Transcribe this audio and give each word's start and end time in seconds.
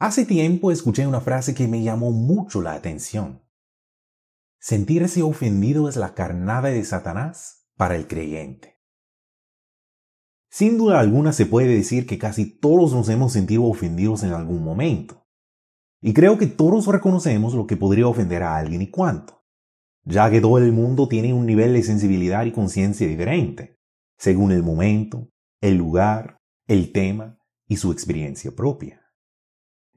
Hace 0.00 0.24
tiempo 0.24 0.70
escuché 0.70 1.06
una 1.06 1.20
frase 1.20 1.54
que 1.54 1.68
me 1.68 1.82
llamó 1.82 2.10
mucho 2.10 2.62
la 2.62 2.72
atención. 2.72 3.42
Sentirse 4.58 5.22
ofendido 5.22 5.90
es 5.90 5.96
la 5.96 6.14
carnada 6.14 6.70
de 6.70 6.82
Satanás 6.86 7.68
para 7.76 7.96
el 7.96 8.06
creyente. 8.06 8.80
Sin 10.48 10.78
duda 10.78 11.00
alguna 11.00 11.34
se 11.34 11.44
puede 11.44 11.68
decir 11.68 12.06
que 12.06 12.16
casi 12.16 12.46
todos 12.46 12.94
nos 12.94 13.10
hemos 13.10 13.34
sentido 13.34 13.64
ofendidos 13.64 14.22
en 14.22 14.32
algún 14.32 14.64
momento. 14.64 15.26
Y 16.00 16.14
creo 16.14 16.38
que 16.38 16.46
todos 16.46 16.86
reconocemos 16.86 17.52
lo 17.52 17.66
que 17.66 17.76
podría 17.76 18.08
ofender 18.08 18.42
a 18.42 18.56
alguien 18.56 18.80
y 18.80 18.88
cuánto, 18.88 19.44
ya 20.04 20.30
que 20.30 20.40
todo 20.40 20.56
el 20.56 20.72
mundo 20.72 21.08
tiene 21.08 21.34
un 21.34 21.44
nivel 21.44 21.74
de 21.74 21.82
sensibilidad 21.82 22.46
y 22.46 22.52
conciencia 22.52 23.06
diferente, 23.06 23.78
según 24.16 24.50
el 24.50 24.62
momento, 24.62 25.28
el 25.60 25.76
lugar, 25.76 26.38
el 26.66 26.90
tema 26.90 27.38
y 27.68 27.76
su 27.76 27.92
experiencia 27.92 28.50
propia. 28.56 29.00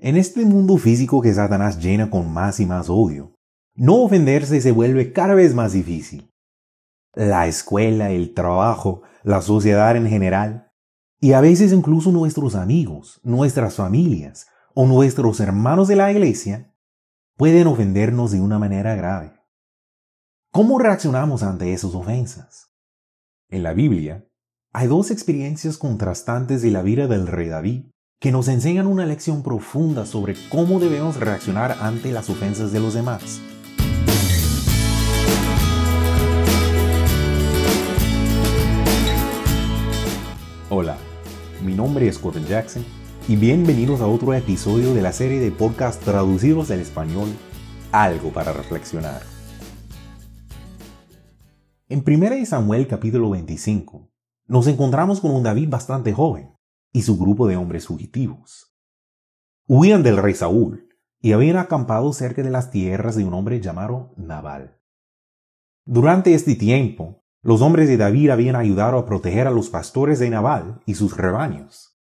En 0.03 0.17
este 0.17 0.43
mundo 0.43 0.75
físico 0.75 1.21
que 1.21 1.33
Satanás 1.33 1.81
llena 1.81 2.09
con 2.09 2.29
más 2.29 2.59
y 2.59 2.65
más 2.65 2.89
odio, 2.89 3.37
no 3.73 4.03
ofenderse 4.03 4.59
se 4.59 4.73
vuelve 4.73 5.13
cada 5.13 5.33
vez 5.33 5.55
más 5.55 5.71
difícil. 5.71 6.29
La 7.13 7.47
escuela, 7.47 8.11
el 8.11 8.33
trabajo, 8.33 9.03
la 9.23 9.41
sociedad 9.41 9.95
en 9.95 10.09
general, 10.09 10.73
y 11.21 11.31
a 11.31 11.39
veces 11.39 11.71
incluso 11.71 12.11
nuestros 12.11 12.55
amigos, 12.55 13.21
nuestras 13.23 13.75
familias 13.75 14.47
o 14.73 14.85
nuestros 14.87 15.39
hermanos 15.39 15.87
de 15.87 15.95
la 15.95 16.11
iglesia, 16.11 16.75
pueden 17.37 17.67
ofendernos 17.67 18.31
de 18.31 18.41
una 18.41 18.59
manera 18.59 18.95
grave. 18.95 19.39
¿Cómo 20.51 20.79
reaccionamos 20.79 21.43
ante 21.43 21.71
esas 21.71 21.95
ofensas? 21.95 22.73
En 23.47 23.63
la 23.63 23.71
Biblia 23.71 24.27
hay 24.73 24.87
dos 24.87 25.11
experiencias 25.11 25.77
contrastantes 25.77 26.61
de 26.61 26.71
la 26.71 26.81
vida 26.81 27.07
del 27.07 27.25
rey 27.25 27.47
David 27.47 27.92
que 28.23 28.31
nos 28.31 28.47
enseñan 28.47 28.87
una 28.87 29.05
lección 29.05 29.43
profunda 29.43 30.05
sobre 30.05 30.35
cómo 30.47 30.79
debemos 30.79 31.17
reaccionar 31.17 31.75
ante 31.81 32.13
las 32.13 32.29
ofensas 32.29 32.71
de 32.71 32.79
los 32.79 32.93
demás. 32.93 33.41
Hola, 40.69 40.95
mi 41.65 41.73
nombre 41.73 42.07
es 42.07 42.21
Gordon 42.21 42.45
Jackson 42.45 42.85
y 43.27 43.35
bienvenidos 43.35 43.99
a 43.99 44.07
otro 44.07 44.33
episodio 44.33 44.93
de 44.93 45.01
la 45.01 45.11
serie 45.11 45.41
de 45.41 45.51
podcast 45.51 46.01
traducidos 46.01 46.71
al 46.71 46.79
español 46.79 47.27
Algo 47.91 48.31
para 48.31 48.53
reflexionar. 48.53 49.21
En 51.89 52.01
1 52.07 52.45
Samuel 52.45 52.87
capítulo 52.87 53.31
25 53.31 54.09
nos 54.47 54.67
encontramos 54.67 55.19
con 55.19 55.31
un 55.31 55.43
David 55.43 55.67
bastante 55.67 56.13
joven 56.13 56.52
y 56.93 57.01
su 57.01 57.17
grupo 57.17 57.47
de 57.47 57.57
hombres 57.57 57.87
fugitivos. 57.87 58.73
Huían 59.67 60.03
del 60.03 60.17
rey 60.17 60.35
Saúl 60.35 60.87
y 61.19 61.33
habían 61.33 61.57
acampado 61.57 62.13
cerca 62.13 62.43
de 62.43 62.51
las 62.51 62.71
tierras 62.71 63.15
de 63.15 63.25
un 63.25 63.33
hombre 63.33 63.59
llamado 63.59 64.13
Nabal. 64.15 64.79
Durante 65.85 66.33
este 66.33 66.55
tiempo, 66.55 67.25
los 67.41 67.61
hombres 67.61 67.89
de 67.89 67.97
David 67.97 68.29
habían 68.29 68.55
ayudado 68.55 68.97
a 68.97 69.05
proteger 69.05 69.47
a 69.47 69.51
los 69.51 69.69
pastores 69.69 70.19
de 70.19 70.29
Nabal 70.29 70.81
y 70.85 70.95
sus 70.95 71.17
rebaños. 71.17 71.99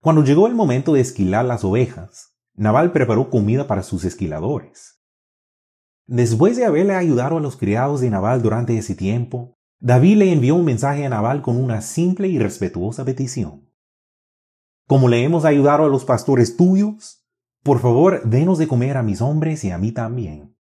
Cuando 0.00 0.24
llegó 0.24 0.46
el 0.46 0.54
momento 0.54 0.94
de 0.94 1.00
esquilar 1.00 1.44
las 1.44 1.62
ovejas, 1.62 2.36
Nabal 2.54 2.90
preparó 2.90 3.30
comida 3.30 3.66
para 3.66 3.82
sus 3.82 4.04
esquiladores. 4.04 5.04
Después 6.06 6.56
de 6.56 6.64
haberle 6.64 6.94
ayudado 6.94 7.36
a 7.36 7.40
los 7.40 7.56
criados 7.56 8.00
de 8.00 8.10
Nabal 8.10 8.42
durante 8.42 8.76
ese 8.76 8.96
tiempo, 8.96 9.58
David 9.78 10.16
le 10.16 10.32
envió 10.32 10.56
un 10.56 10.64
mensaje 10.64 11.06
a 11.06 11.08
Nabal 11.08 11.42
con 11.42 11.56
una 11.56 11.80
simple 11.80 12.26
y 12.28 12.38
respetuosa 12.38 13.04
petición. 13.04 13.69
Como 14.90 15.08
le 15.08 15.22
hemos 15.22 15.44
ayudado 15.44 15.84
a 15.84 15.88
los 15.88 16.04
pastores 16.04 16.56
tuyos, 16.56 17.24
por 17.62 17.78
favor, 17.78 18.28
denos 18.28 18.58
de 18.58 18.66
comer 18.66 18.96
a 18.96 19.04
mis 19.04 19.20
hombres 19.20 19.62
y 19.62 19.70
a 19.70 19.78
mí 19.78 19.92
también. 19.92 20.58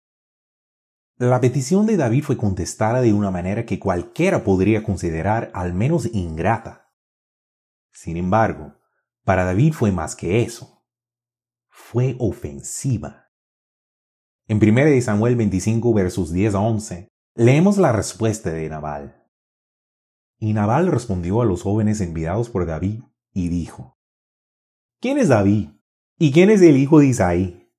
La 1.15 1.39
petición 1.39 1.85
de 1.85 1.95
David 1.95 2.25
fue 2.25 2.35
contestada 2.35 2.99
de 2.99 3.13
una 3.13 3.31
manera 3.31 3.65
que 3.65 3.79
cualquiera 3.79 4.43
podría 4.43 4.83
considerar 4.83 5.49
al 5.53 5.73
menos 5.73 6.13
ingrata. 6.13 6.93
Sin 7.93 8.17
embargo, 8.17 8.73
para 9.23 9.45
David 9.45 9.71
fue 9.71 9.93
más 9.93 10.13
que 10.13 10.41
eso. 10.41 10.83
Fue 11.69 12.17
ofensiva. 12.19 13.29
En 14.49 14.57
1 14.61 15.01
Samuel 15.03 15.37
25 15.37 15.93
versos 15.93 16.33
10 16.33 16.53
a 16.55 16.59
11, 16.59 17.07
leemos 17.33 17.77
la 17.77 17.93
respuesta 17.93 18.49
de 18.49 18.67
Nabal. 18.67 19.25
Y 20.37 20.51
Nabal 20.51 20.87
respondió 20.87 21.41
a 21.41 21.45
los 21.45 21.63
jóvenes 21.63 22.01
enviados 22.01 22.49
por 22.49 22.65
David 22.65 23.03
y 23.31 23.47
dijo, 23.47 23.96
¿Quién 24.99 25.19
es 25.19 25.27
David? 25.27 25.69
¿Y 26.17 26.31
quién 26.31 26.49
es 26.49 26.61
el 26.61 26.75
hijo 26.75 26.99
de 26.99 27.07
Isaí? 27.07 27.71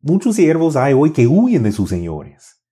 Muchos 0.00 0.36
siervos 0.36 0.76
hay 0.76 0.94
hoy 0.94 1.12
que 1.12 1.26
huyen 1.26 1.62
de 1.62 1.72
sus 1.72 1.90
señores 1.90 2.62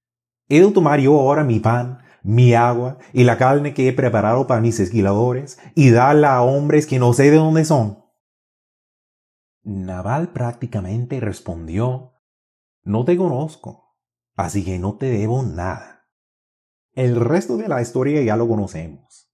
¿He 0.48 0.60
de 0.60 0.70
tomar 0.72 1.00
yo 1.00 1.18
ahora 1.18 1.44
mi 1.44 1.60
pan, 1.60 1.98
mi 2.22 2.54
agua 2.54 2.98
y 3.12 3.24
la 3.24 3.36
carne 3.36 3.74
que 3.74 3.88
he 3.88 3.92
preparado 3.92 4.46
para 4.46 4.60
mis 4.60 4.80
esquiladores 4.80 5.58
y 5.74 5.90
darla 5.90 6.36
a 6.36 6.42
hombres 6.42 6.86
que 6.86 6.98
no 6.98 7.12
sé 7.12 7.30
de 7.30 7.36
dónde 7.36 7.64
son? 7.64 8.02
Naval 9.62 10.32
prácticamente 10.32 11.20
respondió, 11.20 12.14
No 12.84 13.04
te 13.04 13.16
conozco, 13.16 13.96
así 14.34 14.64
que 14.64 14.78
no 14.78 14.96
te 14.96 15.06
debo 15.06 15.42
nada. 15.42 16.06
El 16.92 17.20
resto 17.20 17.56
de 17.56 17.68
la 17.68 17.80
historia 17.80 18.22
ya 18.22 18.36
lo 18.36 18.48
conocemos. 18.48 19.32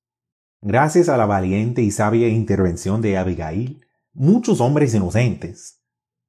Gracias 0.61 1.09
a 1.09 1.17
la 1.17 1.27
valiente 1.27 1.83
y 1.83 1.91
sabia 1.91 2.29
intervención 2.29 3.01
de 3.01 3.17
Abigail, 3.19 3.88
muchos 4.13 4.61
hombres 4.61 4.95
inocentes, 4.95 5.83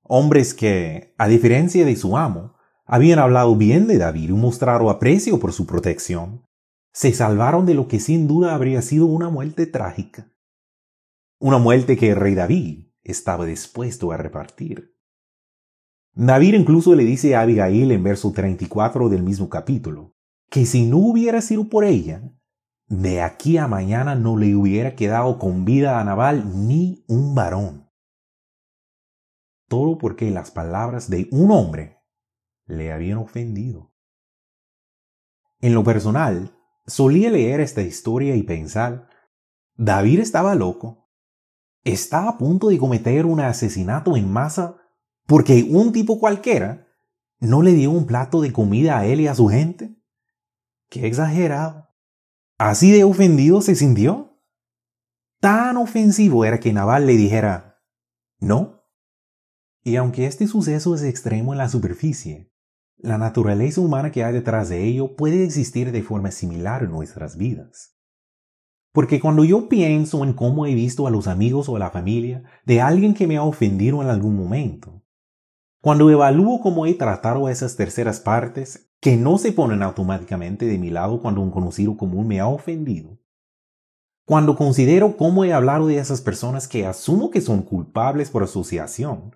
hombres 0.04 0.54
que, 0.54 1.14
a 1.18 1.28
diferencia 1.28 1.86
de 1.86 1.96
su 1.96 2.18
amo, 2.18 2.56
habían 2.86 3.20
hablado 3.20 3.56
bien 3.56 3.88
de 3.88 3.98
David 3.98 4.30
y 4.30 4.34
mostrado 4.34 4.90
aprecio 4.90 5.40
por 5.40 5.54
su 5.54 5.66
protección, 5.66 6.44
se 6.92 7.14
salvaron 7.14 7.66
de 7.66 7.76
lo 7.76 7.88
que 7.88 8.00
sin 8.00 8.28
duda 8.28 8.56
habría 8.56 8.82
sido 8.82 9.06
una 9.06 9.30
muerte 9.30 9.68
trágica. 9.68 10.32
Una 11.40 11.60
muerte 11.60 11.96
que 11.98 12.10
el 12.10 12.16
rey 12.16 12.36
David 12.36 12.88
estaba 13.04 13.46
dispuesto 13.46 14.12
a 14.12 14.18
repartir. 14.18 14.96
David 16.14 16.56
incluso 16.56 16.96
le 16.96 17.06
dice 17.06 17.36
a 17.36 17.42
Abigail 17.42 17.92
en 17.92 18.04
verso 18.04 18.32
34 18.32 19.08
del 19.10 19.24
mismo 19.24 19.50
capítulo, 19.50 20.16
que 20.50 20.66
si 20.66 20.86
no 20.86 20.98
hubiera 20.98 21.42
sido 21.42 21.70
por 21.70 21.86
ella, 21.86 22.24
de 22.90 23.22
aquí 23.22 23.58
a 23.58 23.68
mañana 23.68 24.16
no 24.16 24.36
le 24.36 24.56
hubiera 24.56 24.96
quedado 24.96 25.38
con 25.38 25.64
vida 25.64 26.00
a 26.00 26.04
Nabal 26.04 26.68
ni 26.68 27.06
un 27.08 27.36
varón. 27.36 27.88
Todo 29.68 30.00
porque 30.00 30.32
las 30.32 30.50
palabras 30.50 31.10
de 31.10 31.28
un 31.32 31.52
hombre 31.52 32.00
le 32.66 32.92
habían 32.92 33.20
ofendido. 33.20 33.94
En 35.62 35.76
lo 35.76 35.84
personal, 35.84 36.58
solía 36.88 37.30
leer 37.30 37.60
esta 37.60 37.84
historia 37.84 38.36
y 38.36 38.42
pensar, 38.42 39.08
David 39.76 40.20
estaba 40.20 40.56
loco. 40.56 41.12
Está 41.84 42.28
a 42.28 42.38
punto 42.40 42.70
de 42.70 42.80
cometer 42.80 43.28
un 43.28 43.40
asesinato 43.40 44.18
en 44.18 44.32
masa 44.32 44.78
porque 45.28 45.68
un 45.70 45.92
tipo 45.92 46.20
cualquiera 46.20 46.88
no 47.40 47.62
le 47.62 47.74
dio 47.74 47.92
un 47.92 48.08
plato 48.08 48.42
de 48.42 48.52
comida 48.52 48.98
a 48.98 49.06
él 49.06 49.22
y 49.22 49.28
a 49.28 49.36
su 49.36 49.48
gente. 49.48 49.96
Qué 50.90 51.06
exagerado. 51.06 51.89
Así 52.60 52.92
de 52.92 53.06
ofendido 53.06 53.62
se 53.62 53.74
sintió. 53.74 54.38
Tan 55.40 55.78
ofensivo 55.78 56.44
era 56.44 56.60
que 56.60 56.74
Naval 56.74 57.08
le 57.08 57.16
dijera, 57.16 57.82
no. 58.42 58.84
Y 59.82 59.96
aunque 59.96 60.26
este 60.26 60.46
suceso 60.46 60.94
es 60.94 61.04
extremo 61.04 61.54
en 61.54 61.58
la 61.58 61.70
superficie, 61.70 62.52
la 62.98 63.18
naturaleza 63.18 63.80
humana 63.80 64.12
que 64.12 64.26
hay 64.26 64.34
detrás 64.34 64.68
de 64.68 64.84
ello 64.84 65.16
puede 65.16 65.46
existir 65.46 65.94
de 65.94 66.04
forma 66.04 66.32
similar 66.32 66.84
en 66.84 66.92
nuestras 66.92 67.38
vidas. 67.38 67.98
Porque 68.92 69.22
cuando 69.22 69.46
yo 69.46 69.70
pienso 69.70 70.26
en 70.26 70.34
cómo 70.34 70.66
he 70.66 70.76
visto 70.76 71.08
a 71.08 71.12
los 71.12 71.28
amigos 71.28 71.70
o 71.70 71.78
a 71.78 71.80
la 71.80 71.92
familia 71.92 72.44
de 72.66 72.82
alguien 72.82 73.14
que 73.14 73.26
me 73.26 73.38
ha 73.38 73.44
ofendido 73.44 74.02
en 74.02 74.10
algún 74.10 74.36
momento, 74.36 75.02
cuando 75.82 76.10
evalúo 76.10 76.60
cómo 76.60 76.86
he 76.86 76.94
tratado 76.94 77.48
a 77.48 77.52
esas 77.52 77.76
terceras 77.76 78.20
partes 78.20 78.92
que 79.00 79.16
no 79.16 79.38
se 79.38 79.54
ponen 79.54 79.82
automáticamente 79.82 80.66
de 80.66 80.78
mi 80.78 80.90
lado 80.90 81.22
cuando 81.22 81.42
un 81.42 81.52
conocido 81.52 81.96
común 81.96 82.28
me 82.28 82.42
ha 82.42 82.48
ofendido, 82.48 83.18
cuando 84.26 84.56
considero 84.56 85.16
cómo 85.16 85.46
he 85.46 85.54
hablado 85.54 85.88
de 85.88 85.98
esas 85.98 86.22
personas 86.22 86.68
que 86.68 86.86
asumo 86.86 87.32
que 87.32 87.42
son 87.42 87.62
culpables 87.62 88.30
por 88.30 88.44
asociación, 88.44 89.36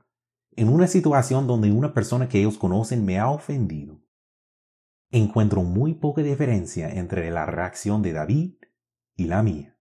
en 0.55 0.69
una 0.69 0.87
situación 0.87 1.47
donde 1.47 1.71
una 1.71 1.93
persona 1.93 2.27
que 2.27 2.39
ellos 2.39 2.57
conocen 2.57 3.05
me 3.05 3.17
ha 3.17 3.29
ofendido, 3.29 4.01
encuentro 5.09 5.63
muy 5.63 5.93
poca 5.93 6.21
diferencia 6.21 6.89
entre 6.89 7.31
la 7.31 7.45
reacción 7.45 8.01
de 8.01 8.13
David 8.13 8.55
y 9.15 9.25
la 9.25 9.41
mía. 9.43 9.77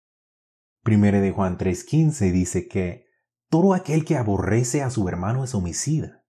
Primero 0.82 1.20
de 1.20 1.32
Juan 1.32 1.58
3:15 1.58 2.32
dice 2.32 2.66
que 2.66 3.06
todo 3.50 3.74
aquel 3.74 4.04
que 4.04 4.16
aborrece 4.16 4.82
a 4.82 4.90
su 4.90 5.08
hermano 5.08 5.44
es 5.44 5.54
homicida, 5.54 6.25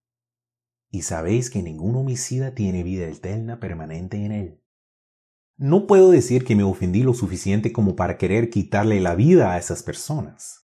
y 0.89 1.01
sabéis 1.01 1.49
que 1.49 1.63
ningún 1.63 1.95
homicida 1.95 2.53
tiene 2.53 2.83
vida 2.83 3.07
eterna 3.07 3.59
permanente 3.59 4.23
en 4.23 4.31
él. 4.31 4.63
No 5.57 5.87
puedo 5.87 6.11
decir 6.11 6.45
que 6.45 6.55
me 6.55 6.63
ofendí 6.63 7.03
lo 7.03 7.13
suficiente 7.13 7.73
como 7.73 7.95
para 7.95 8.17
querer 8.17 8.49
quitarle 8.49 8.99
la 8.99 9.15
vida 9.15 9.51
a 9.51 9.57
esas 9.57 9.83
personas. 9.83 10.67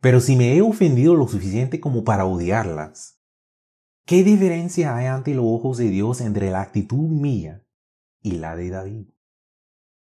Pero 0.00 0.20
si 0.20 0.36
me 0.36 0.54
he 0.54 0.62
ofendido 0.62 1.14
lo 1.14 1.28
suficiente 1.28 1.80
como 1.80 2.04
para 2.04 2.26
odiarlas, 2.26 3.22
¿qué 4.04 4.22
diferencia 4.22 4.96
hay 4.96 5.06
ante 5.06 5.34
los 5.34 5.46
ojos 5.46 5.78
de 5.78 5.88
Dios 5.88 6.20
entre 6.20 6.50
la 6.50 6.60
actitud 6.60 7.08
mía 7.08 7.66
y 8.20 8.32
la 8.32 8.54
de 8.56 8.68
David? 8.68 9.06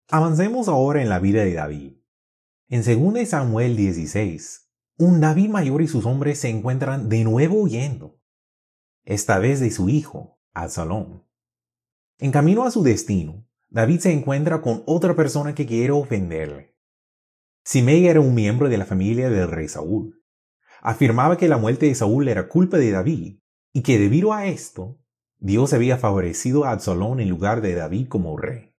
Avancemos 0.09 0.67
ahora 0.67 1.01
en 1.01 1.09
la 1.09 1.19
vida 1.19 1.43
de 1.43 1.53
David. 1.53 1.93
En 2.67 2.83
2 2.83 3.27
Samuel 3.29 3.77
16, 3.77 4.71
un 4.97 5.21
David 5.21 5.49
mayor 5.49 5.81
y 5.81 5.87
sus 5.87 6.05
hombres 6.05 6.39
se 6.39 6.49
encuentran 6.49 7.09
de 7.09 7.23
nuevo 7.23 7.61
huyendo, 7.61 8.19
esta 9.05 9.39
vez 9.39 9.59
de 9.59 9.71
su 9.71 9.89
hijo, 9.89 10.39
Absalón. 10.53 11.23
En 12.17 12.31
camino 12.31 12.63
a 12.63 12.71
su 12.71 12.83
destino, 12.83 13.45
David 13.69 13.99
se 13.99 14.11
encuentra 14.11 14.61
con 14.61 14.83
otra 14.85 15.15
persona 15.15 15.53
que 15.53 15.65
quiere 15.65 15.91
ofenderle. 15.91 16.75
Simei 17.63 18.07
era 18.07 18.19
un 18.19 18.33
miembro 18.33 18.69
de 18.69 18.77
la 18.77 18.85
familia 18.85 19.29
del 19.29 19.49
rey 19.49 19.67
Saúl. 19.67 20.23
Afirmaba 20.81 21.37
que 21.37 21.47
la 21.47 21.57
muerte 21.57 21.87
de 21.87 21.95
Saúl 21.95 22.27
era 22.27 22.47
culpa 22.47 22.77
de 22.77 22.91
David 22.91 23.39
y 23.73 23.81
que 23.81 23.97
debido 23.97 24.33
a 24.33 24.45
esto, 24.45 24.99
Dios 25.39 25.73
había 25.73 25.97
favorecido 25.97 26.63
a 26.63 26.71
Absalón 26.71 27.19
en 27.19 27.29
lugar 27.29 27.61
de 27.61 27.75
David 27.75 28.07
como 28.07 28.37
rey. 28.37 28.73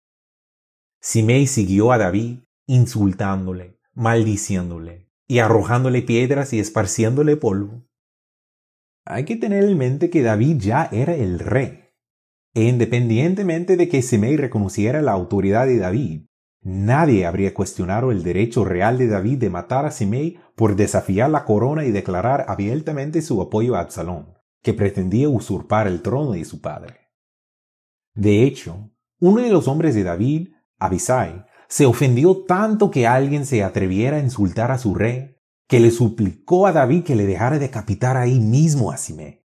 Simei 1.01 1.47
siguió 1.47 1.93
a 1.93 1.99
David 1.99 2.41
insultándole, 2.67 3.79
maldiciéndole 3.93 5.09
y 5.29 5.39
arrojándole 5.41 6.03
piedras 6.03 6.53
y 6.53 6.59
esparciéndole 6.59 7.37
polvo. 7.37 7.85
Hay 9.09 9.25
que 9.25 9.37
tener 9.37 9.63
en 9.63 9.79
mente 9.79 10.11
que 10.11 10.23
David 10.23 10.57
ya 10.59 10.89
era 10.91 11.15
el 11.15 11.39
rey. 11.39 11.85
E 12.55 12.65
independientemente 12.65 13.77
de 13.77 13.89
que 13.89 14.03
Simei 14.03 14.37
reconociera 14.37 15.01
la 15.01 15.13
autoridad 15.13 15.67
de 15.67 15.79
David, 15.79 16.27
nadie 16.63 17.25
habría 17.25 17.55
cuestionado 17.55 18.11
el 18.11 18.25
derecho 18.25 18.65
real 18.65 18.99
de 18.99 19.07
David 19.07 19.39
de 19.39 19.51
matar 19.51 19.87
a 19.87 19.93
Simei 19.93 20.41
por 20.57 20.75
desafiar 20.75 21.31
la 21.31 21.45
corona 21.45 21.85
y 21.85 21.93
declarar 21.93 22.47
abiertamente 22.49 23.23
su 23.23 23.41
apoyo 23.41 23.77
a 23.77 23.81
Absalón, 23.81 24.35
que 24.61 24.75
pretendía 24.75 25.29
usurpar 25.29 25.87
el 25.87 26.03
trono 26.03 26.33
de 26.33 26.45
su 26.45 26.61
padre. 26.61 27.13
De 28.15 28.43
hecho, 28.43 28.91
uno 29.21 29.41
de 29.41 29.51
los 29.51 29.69
hombres 29.69 29.95
de 29.95 30.03
David, 30.03 30.49
Abisai, 30.79 31.45
se 31.69 31.87
ofendió 31.87 32.45
tanto 32.45 32.91
que 32.91 33.07
alguien 33.07 33.47
se 33.47 33.63
atreviera 33.63 34.17
a 34.17 34.21
insultar 34.21 34.73
a 34.73 34.79
su 34.79 34.97
rey, 34.97 35.36
que 35.67 35.81
le 35.81 35.91
suplicó 35.91 36.67
a 36.67 36.73
David 36.73 37.05
que 37.05 37.17
le 37.17 37.27
dejara 37.27 37.59
decapitar 37.59 38.17
ahí 38.17 38.39
mismo 38.39 38.93
a 38.93 38.97
Simei. 38.97 39.45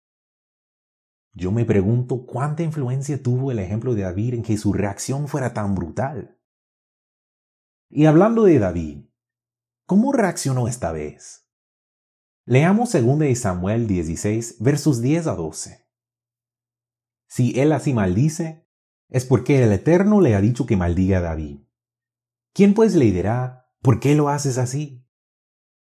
Yo 1.33 1.51
me 1.51 1.65
pregunto 1.65 2.25
cuánta 2.25 2.63
influencia 2.63 3.21
tuvo 3.21 3.51
el 3.51 3.59
ejemplo 3.59 3.93
de 3.93 4.01
David 4.01 4.33
en 4.33 4.43
que 4.43 4.57
su 4.57 4.73
reacción 4.73 5.27
fuera 5.27 5.53
tan 5.53 5.75
brutal. 5.75 6.39
Y 7.89 8.05
hablando 8.05 8.43
de 8.45 8.57
David, 8.57 9.05
¿cómo 9.85 10.11
reaccionó 10.11 10.67
esta 10.67 10.91
vez? 10.91 11.47
Leamos 12.45 12.93
2 12.93 13.37
Samuel 13.37 13.87
16, 13.87 14.57
versos 14.59 15.01
10 15.01 15.27
a 15.27 15.35
12. 15.35 15.87
Si 17.27 17.59
él 17.59 17.71
así 17.71 17.93
maldice, 17.93 18.67
es 19.09 19.25
porque 19.25 19.63
el 19.63 19.71
Eterno 19.71 20.21
le 20.21 20.33
ha 20.33 20.41
dicho 20.41 20.65
que 20.65 20.75
maldiga 20.75 21.19
a 21.19 21.21
David. 21.21 21.59
¿Quién 22.53 22.73
pues 22.73 22.95
le 22.95 23.11
dirá, 23.11 23.69
¿por 23.81 23.99
qué 23.99 24.15
lo 24.15 24.29
haces 24.29 24.57
así? 24.57 25.06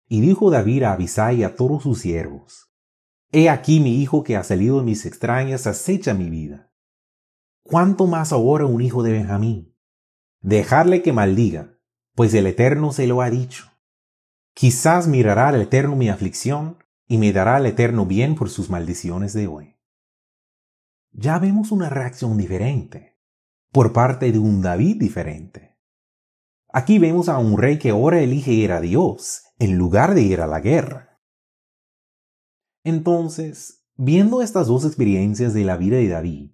Y 0.06 0.20
dijo 0.20 0.50
David 0.50 0.84
a 0.84 0.92
Abisai 0.92 1.40
y 1.40 1.44
a 1.44 1.56
todos 1.56 1.82
sus 1.82 2.00
siervos, 2.00 2.70
He 3.32 3.48
aquí 3.50 3.80
mi 3.80 4.00
hijo 4.00 4.22
que 4.22 4.36
ha 4.36 4.44
salido 4.44 4.78
de 4.78 4.84
mis 4.84 5.06
extrañas 5.06 5.66
acecha 5.66 6.14
mi 6.14 6.30
vida. 6.30 6.70
¿Cuánto 7.64 8.06
más 8.06 8.32
ahora 8.32 8.66
un 8.66 8.80
hijo 8.80 9.02
de 9.02 9.10
Benjamín? 9.10 9.74
Dejarle 10.40 11.02
que 11.02 11.12
maldiga, 11.12 11.78
pues 12.14 12.32
el 12.34 12.46
Eterno 12.46 12.92
se 12.92 13.08
lo 13.08 13.22
ha 13.22 13.30
dicho. 13.30 13.72
Quizás 14.52 15.08
mirará 15.08 15.48
al 15.48 15.60
Eterno 15.60 15.96
mi 15.96 16.10
aflicción 16.10 16.78
y 17.08 17.18
me 17.18 17.32
dará 17.32 17.58
el 17.58 17.66
Eterno 17.66 18.06
bien 18.06 18.36
por 18.36 18.50
sus 18.50 18.70
maldiciones 18.70 19.32
de 19.32 19.48
hoy. 19.48 19.76
Ya 21.10 21.38
vemos 21.38 21.72
una 21.72 21.88
reacción 21.88 22.36
diferente, 22.36 23.18
por 23.72 23.92
parte 23.92 24.30
de 24.30 24.38
un 24.38 24.62
David 24.62 24.98
diferente. 25.00 25.76
Aquí 26.72 26.98
vemos 27.00 27.28
a 27.28 27.38
un 27.38 27.58
rey 27.58 27.78
que 27.78 27.90
ahora 27.90 28.20
elige 28.20 28.52
ir 28.52 28.70
a 28.70 28.80
Dios 28.80 29.43
en 29.58 29.78
lugar 29.78 30.14
de 30.14 30.22
ir 30.22 30.40
a 30.40 30.46
la 30.46 30.60
guerra. 30.60 31.20
Entonces, 32.84 33.86
viendo 33.96 34.42
estas 34.42 34.66
dos 34.66 34.84
experiencias 34.84 35.54
de 35.54 35.64
la 35.64 35.76
vida 35.76 35.96
de 35.96 36.08
David, 36.08 36.50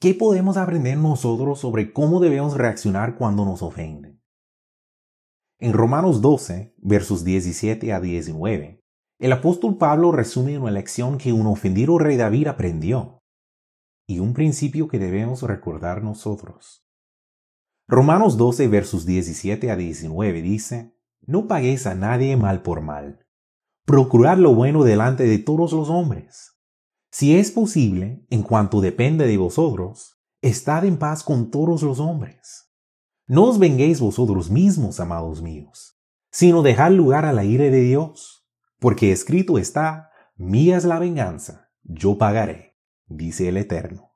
¿qué 0.00 0.14
podemos 0.14 0.56
aprender 0.56 0.96
nosotros 0.96 1.60
sobre 1.60 1.92
cómo 1.92 2.20
debemos 2.20 2.56
reaccionar 2.56 3.16
cuando 3.16 3.44
nos 3.44 3.62
ofenden? 3.62 4.22
En 5.58 5.72
Romanos 5.72 6.22
12, 6.22 6.74
versos 6.78 7.24
17 7.24 7.92
a 7.92 8.00
19, 8.00 8.84
el 9.18 9.32
apóstol 9.32 9.76
Pablo 9.76 10.12
resume 10.12 10.58
una 10.58 10.70
lección 10.70 11.18
que 11.18 11.32
un 11.32 11.48
ofendido 11.48 11.98
rey 11.98 12.16
David 12.16 12.46
aprendió 12.46 13.18
y 14.06 14.20
un 14.20 14.32
principio 14.32 14.86
que 14.86 15.00
debemos 15.00 15.42
recordar 15.42 16.04
nosotros. 16.04 16.86
Romanos 17.88 18.36
12 18.36 18.68
versos 18.68 19.04
17 19.06 19.70
a 19.70 19.76
19 19.76 20.42
dice, 20.42 20.97
No 21.28 21.46
paguéis 21.46 21.86
a 21.86 21.94
nadie 21.94 22.38
mal 22.38 22.62
por 22.62 22.80
mal. 22.80 23.26
Procurad 23.84 24.38
lo 24.38 24.54
bueno 24.54 24.82
delante 24.82 25.24
de 25.24 25.38
todos 25.38 25.74
los 25.74 25.90
hombres. 25.90 26.58
Si 27.10 27.36
es 27.36 27.50
posible, 27.50 28.24
en 28.30 28.42
cuanto 28.42 28.80
depende 28.80 29.26
de 29.26 29.36
vosotros, 29.36 30.22
estad 30.40 30.86
en 30.86 30.96
paz 30.96 31.22
con 31.22 31.50
todos 31.50 31.82
los 31.82 32.00
hombres. 32.00 32.72
No 33.26 33.44
os 33.44 33.58
venguéis 33.58 34.00
vosotros 34.00 34.50
mismos, 34.50 35.00
amados 35.00 35.42
míos, 35.42 36.00
sino 36.30 36.62
dejad 36.62 36.92
lugar 36.92 37.26
a 37.26 37.34
la 37.34 37.42
de 37.42 37.80
Dios, 37.82 38.48
porque 38.78 39.12
escrito 39.12 39.58
está, 39.58 40.08
mía 40.34 40.78
es 40.78 40.86
la 40.86 40.98
venganza, 40.98 41.68
yo 41.82 42.16
pagaré, 42.16 42.78
dice 43.06 43.50
el 43.50 43.58
Eterno. 43.58 44.14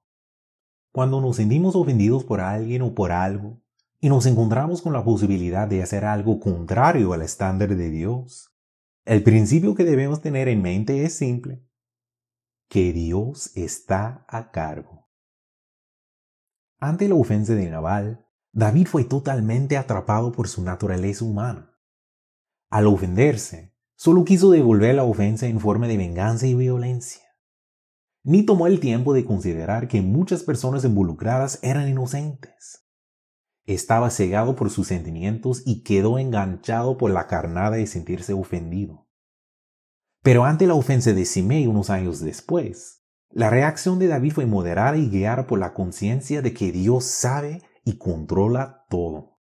Cuando 0.93 1.21
nos 1.21 1.37
sentimos 1.37 1.77
ofendidos 1.77 2.25
por 2.25 2.41
alguien 2.41 2.81
o 2.81 2.95
por 2.95 3.13
algo, 3.13 3.62
y 4.05 4.09
nos 4.09 4.27
encontramos 4.27 4.83
con 4.83 4.93
la 4.93 5.05
posibilidad 5.05 5.69
de 5.69 5.81
hacer 5.81 6.05
algo 6.05 6.41
contrario 6.41 7.13
al 7.13 7.23
estándar 7.23 7.77
de 7.77 7.89
Dios, 7.89 8.53
el 9.05 9.23
principio 9.23 9.77
que 9.77 9.85
debemos 9.85 10.21
tener 10.21 10.49
en 10.49 10.61
mente 10.61 11.05
es 11.05 11.15
simple, 11.15 11.65
que 12.69 12.93
Dios 12.93 13.53
está 13.55 14.27
a 14.29 14.51
cargo. 14.51 15.09
Ante 16.81 17.09
la 17.09 17.15
ofensa 17.15 17.55
de 17.55 17.71
Nabal, 17.71 18.27
David 18.53 18.89
fue 18.89 19.05
totalmente 19.05 19.77
atrapado 19.77 20.33
por 20.33 20.49
su 20.49 20.65
naturaleza 20.65 21.25
humana. 21.25 21.79
Al 22.71 22.89
ofenderse, 22.89 23.73
solo 23.95 24.25
quiso 24.25 24.51
devolver 24.51 24.97
la 24.97 25.05
ofensa 25.05 25.47
en 25.47 25.61
forma 25.61 25.87
de 25.87 25.97
venganza 25.97 26.49
y 26.49 26.55
violencia. 26.55 27.23
Ni 28.25 28.43
tomó 28.43 28.67
el 28.67 28.81
tiempo 28.81 29.15
de 29.15 29.25
considerar 29.25 29.87
que 29.87 30.03
muchas 30.03 30.43
personas 30.43 30.85
involucradas 30.85 31.61
eran 31.63 31.89
inocentes. 31.89 32.82
Estaba 33.65 34.11
cegado 34.11 34.57
por 34.57 34.71
sus 34.71 34.89
sentimientos 34.89 35.63
y 35.65 35.83
quedó 35.83 36.19
enganchado 36.19 36.99
por 36.99 37.13
la 37.13 37.29
carnada 37.29 37.77
de 37.77 37.87
sentirse 37.87 38.33
ofendido. 38.33 39.07
Pero 40.23 40.45
ante 40.45 40.67
la 40.67 40.75
ofensa 40.75 41.13
de 41.13 41.25
Simei 41.25 41.67
unos 41.67 41.89
años 41.89 42.21
después, 42.21 43.05
la 43.31 43.51
reacción 43.51 43.99
de 43.99 44.09
David 44.09 44.33
fue 44.33 44.47
moderada 44.47 44.97
y 44.97 45.09
guiada 45.09 45.47
por 45.47 45.61
la 45.61 45.75
conciencia 45.75 46.43
de 46.43 46.53
que 46.53 46.73
Dios 46.73 47.05
sabe 47.05 47.63
y 47.85 47.99
controla 47.99 48.85
todo. 48.89 49.39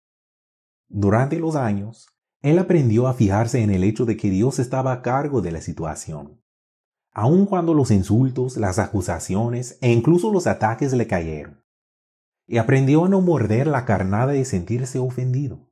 Durante 0.88 1.38
los 1.38 1.56
años, 1.56 2.08
él 2.40 2.58
aprendió 2.58 3.08
a 3.08 3.14
fijarse 3.14 3.62
en 3.62 3.70
el 3.70 3.82
hecho 3.82 4.04
de 4.04 4.16
que 4.16 4.30
Dios 4.30 4.58
estaba 4.58 4.92
a 4.92 5.02
cargo 5.02 5.42
de 5.42 5.50
la 5.50 5.60
situación. 5.60 6.40
Aun 7.10 7.46
cuando 7.46 7.74
los 7.74 7.90
insultos, 7.90 8.56
las 8.56 8.78
acusaciones 8.78 9.78
e 9.80 9.90
incluso 9.90 10.30
los 10.30 10.46
ataques 10.46 10.92
le 10.92 11.06
cayeron 11.06 11.63
y 12.46 12.58
aprendió 12.58 13.04
a 13.04 13.08
no 13.08 13.20
morder 13.20 13.66
la 13.66 13.84
carnada 13.84 14.36
y 14.36 14.44
sentirse 14.44 14.98
ofendido. 14.98 15.70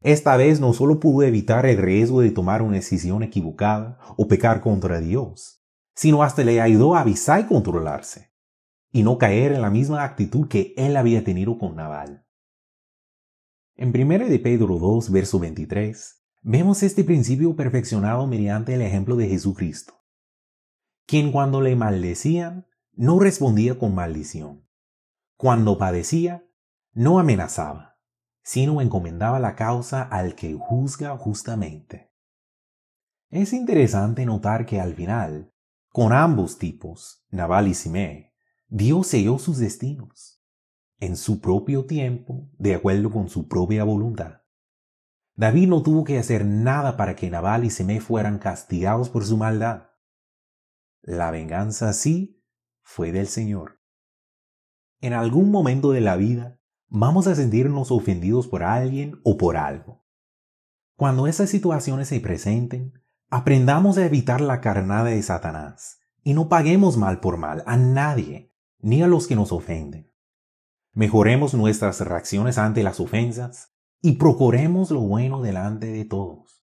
Esta 0.00 0.36
vez 0.36 0.60
no 0.60 0.72
solo 0.72 1.00
pudo 1.00 1.26
evitar 1.26 1.66
el 1.66 1.78
riesgo 1.78 2.20
de 2.20 2.30
tomar 2.30 2.62
una 2.62 2.76
decisión 2.76 3.22
equivocada 3.22 3.98
o 4.16 4.28
pecar 4.28 4.60
contra 4.60 5.00
Dios, 5.00 5.60
sino 5.94 6.22
hasta 6.22 6.44
le 6.44 6.60
ayudó 6.60 6.94
a 6.94 7.00
avisar 7.00 7.40
y 7.40 7.46
controlarse, 7.46 8.30
y 8.92 9.02
no 9.02 9.18
caer 9.18 9.52
en 9.52 9.62
la 9.62 9.70
misma 9.70 10.04
actitud 10.04 10.46
que 10.46 10.72
él 10.76 10.96
había 10.96 11.24
tenido 11.24 11.58
con 11.58 11.74
Naval. 11.74 12.24
En 13.74 13.88
1 13.88 14.28
de 14.28 14.38
Pedro 14.38 14.78
2, 14.78 15.10
verso 15.10 15.40
23, 15.40 16.24
vemos 16.42 16.82
este 16.84 17.02
principio 17.02 17.56
perfeccionado 17.56 18.26
mediante 18.28 18.74
el 18.74 18.82
ejemplo 18.82 19.16
de 19.16 19.28
Jesucristo, 19.28 19.94
quien 21.06 21.32
cuando 21.32 21.60
le 21.60 21.74
maldecían, 21.74 22.66
no 22.92 23.18
respondía 23.18 23.78
con 23.78 23.94
maldición, 23.94 24.67
cuando 25.38 25.78
padecía, 25.78 26.44
no 26.92 27.20
amenazaba, 27.20 27.96
sino 28.42 28.80
encomendaba 28.80 29.38
la 29.38 29.54
causa 29.54 30.02
al 30.02 30.34
que 30.34 30.52
juzga 30.52 31.16
justamente. 31.16 32.12
Es 33.30 33.52
interesante 33.52 34.26
notar 34.26 34.66
que 34.66 34.80
al 34.80 34.94
final, 34.94 35.54
con 35.90 36.12
ambos 36.12 36.58
tipos, 36.58 37.24
Naval 37.30 37.68
y 37.68 37.74
Simé, 37.74 38.34
Dios 38.66 39.06
selló 39.06 39.38
sus 39.38 39.58
destinos, 39.58 40.42
en 40.98 41.16
su 41.16 41.40
propio 41.40 41.86
tiempo, 41.86 42.50
de 42.58 42.74
acuerdo 42.74 43.12
con 43.12 43.28
su 43.28 43.46
propia 43.46 43.84
voluntad. 43.84 44.42
David 45.36 45.68
no 45.68 45.84
tuvo 45.84 46.02
que 46.02 46.18
hacer 46.18 46.44
nada 46.44 46.96
para 46.96 47.14
que 47.14 47.30
Nabal 47.30 47.64
y 47.64 47.70
Semé 47.70 48.00
fueran 48.00 48.40
castigados 48.40 49.08
por 49.08 49.24
su 49.24 49.36
maldad. 49.36 49.90
La 51.00 51.30
venganza 51.30 51.92
sí 51.92 52.44
fue 52.82 53.12
del 53.12 53.28
Señor. 53.28 53.77
En 55.00 55.12
algún 55.12 55.52
momento 55.52 55.92
de 55.92 56.00
la 56.00 56.16
vida 56.16 56.58
vamos 56.88 57.28
a 57.28 57.36
sentirnos 57.36 57.92
ofendidos 57.92 58.48
por 58.48 58.64
alguien 58.64 59.20
o 59.22 59.36
por 59.36 59.56
algo. 59.56 60.04
Cuando 60.96 61.28
esas 61.28 61.48
situaciones 61.50 62.08
se 62.08 62.18
presenten, 62.18 62.94
aprendamos 63.30 63.96
a 63.98 64.06
evitar 64.06 64.40
la 64.40 64.60
carnada 64.60 65.10
de 65.10 65.22
Satanás 65.22 66.00
y 66.24 66.34
no 66.34 66.48
paguemos 66.48 66.96
mal 66.96 67.20
por 67.20 67.36
mal 67.36 67.62
a 67.66 67.76
nadie, 67.76 68.52
ni 68.80 69.02
a 69.02 69.06
los 69.06 69.28
que 69.28 69.36
nos 69.36 69.52
ofenden. 69.52 70.12
Mejoremos 70.92 71.54
nuestras 71.54 72.00
reacciones 72.00 72.58
ante 72.58 72.82
las 72.82 72.98
ofensas 72.98 73.72
y 74.02 74.16
procuremos 74.16 74.90
lo 74.90 75.00
bueno 75.00 75.42
delante 75.42 75.86
de 75.86 76.04
todos. 76.04 76.64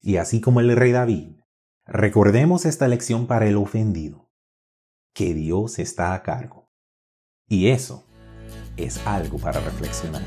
Y 0.00 0.16
así 0.16 0.40
como 0.40 0.60
el 0.60 0.76
rey 0.76 0.92
David, 0.92 1.40
recordemos 1.86 2.66
esta 2.66 2.86
lección 2.86 3.26
para 3.26 3.48
el 3.48 3.56
ofendido, 3.56 4.30
que 5.12 5.34
Dios 5.34 5.80
está 5.80 6.14
a 6.14 6.22
cargo. 6.22 6.61
Y 7.52 7.68
eso 7.68 8.02
es 8.78 8.96
algo 9.06 9.36
para 9.36 9.60
reflexionar. 9.60 10.22